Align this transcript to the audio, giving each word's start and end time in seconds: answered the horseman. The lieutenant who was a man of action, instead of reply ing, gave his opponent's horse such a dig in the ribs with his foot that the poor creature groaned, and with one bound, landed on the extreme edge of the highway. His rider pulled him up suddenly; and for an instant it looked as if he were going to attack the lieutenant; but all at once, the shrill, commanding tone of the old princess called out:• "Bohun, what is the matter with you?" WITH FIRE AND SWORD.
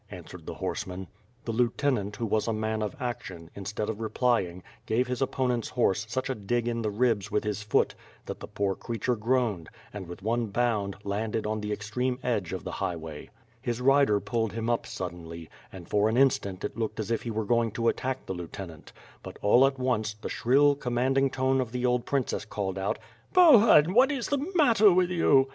answered 0.09 0.47
the 0.47 0.55
horseman. 0.55 1.05
The 1.45 1.51
lieutenant 1.51 2.15
who 2.15 2.25
was 2.25 2.47
a 2.47 2.53
man 2.53 2.81
of 2.81 2.95
action, 2.99 3.51
instead 3.53 3.87
of 3.87 3.99
reply 3.99 4.41
ing, 4.45 4.63
gave 4.87 5.05
his 5.05 5.21
opponent's 5.21 5.69
horse 5.69 6.07
such 6.09 6.27
a 6.27 6.33
dig 6.33 6.67
in 6.67 6.81
the 6.81 6.89
ribs 6.89 7.29
with 7.29 7.43
his 7.43 7.61
foot 7.61 7.93
that 8.25 8.39
the 8.39 8.47
poor 8.47 8.73
creature 8.73 9.15
groaned, 9.15 9.69
and 9.93 10.07
with 10.07 10.23
one 10.23 10.47
bound, 10.47 10.95
landed 11.03 11.45
on 11.45 11.61
the 11.61 11.71
extreme 11.71 12.17
edge 12.23 12.51
of 12.51 12.63
the 12.63 12.71
highway. 12.71 13.29
His 13.61 13.79
rider 13.79 14.19
pulled 14.19 14.53
him 14.53 14.71
up 14.71 14.87
suddenly; 14.87 15.51
and 15.71 15.87
for 15.87 16.09
an 16.09 16.17
instant 16.17 16.63
it 16.63 16.75
looked 16.75 16.99
as 16.99 17.11
if 17.11 17.21
he 17.21 17.29
were 17.29 17.45
going 17.45 17.69
to 17.73 17.87
attack 17.87 18.25
the 18.25 18.33
lieutenant; 18.33 18.91
but 19.21 19.37
all 19.43 19.67
at 19.67 19.77
once, 19.77 20.15
the 20.15 20.29
shrill, 20.29 20.73
commanding 20.73 21.29
tone 21.29 21.61
of 21.61 21.71
the 21.71 21.85
old 21.85 22.07
princess 22.07 22.43
called 22.43 22.79
out:• 22.79 22.97
"Bohun, 23.33 23.93
what 23.93 24.11
is 24.11 24.29
the 24.29 24.39
matter 24.55 24.91
with 24.91 25.11
you?" 25.11 25.25
WITH 25.25 25.33
FIRE 25.33 25.39
AND 25.41 25.45
SWORD. 25.45 25.47